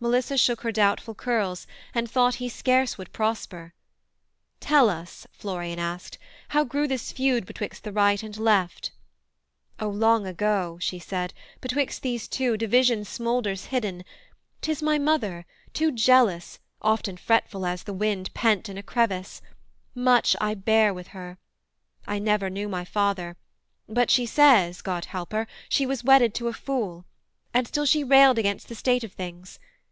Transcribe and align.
Melissa 0.00 0.38
shook 0.38 0.60
her 0.60 0.70
doubtful 0.70 1.16
curls, 1.16 1.66
and 1.92 2.08
thought 2.08 2.36
He 2.36 2.48
scarce 2.48 2.96
would 2.96 3.12
prosper. 3.12 3.74
'Tell 4.60 4.88
us,' 4.90 5.26
Florian 5.32 5.80
asked, 5.80 6.18
'How 6.50 6.62
grew 6.62 6.86
this 6.86 7.10
feud 7.10 7.44
betwixt 7.44 7.82
the 7.82 7.90
right 7.90 8.22
and 8.22 8.36
left.' 8.38 8.92
'O 9.80 9.88
long 9.88 10.24
ago,' 10.24 10.78
she 10.80 11.00
said, 11.00 11.34
'betwixt 11.60 12.00
these 12.02 12.28
two 12.28 12.56
Division 12.56 13.04
smoulders 13.04 13.64
hidden; 13.74 14.04
'tis 14.60 14.84
my 14.84 14.98
mother, 14.98 15.44
Too 15.72 15.90
jealous, 15.90 16.60
often 16.80 17.16
fretful 17.16 17.66
as 17.66 17.82
the 17.82 17.92
wind 17.92 18.32
Pent 18.34 18.68
in 18.68 18.78
a 18.78 18.84
crevice: 18.84 19.42
much 19.96 20.36
I 20.40 20.54
bear 20.54 20.94
with 20.94 21.08
her: 21.08 21.38
I 22.06 22.20
never 22.20 22.48
knew 22.48 22.68
my 22.68 22.84
father, 22.84 23.36
but 23.88 24.12
she 24.12 24.26
says 24.26 24.80
(God 24.80 25.06
help 25.06 25.32
her) 25.32 25.48
she 25.68 25.86
was 25.86 26.04
wedded 26.04 26.34
to 26.34 26.46
a 26.46 26.52
fool; 26.52 27.04
And 27.52 27.66
still 27.66 27.84
she 27.84 28.04
railed 28.04 28.38
against 28.38 28.68
the 28.68 28.76
state 28.76 29.02
of 29.02 29.12
things. 29.12 29.58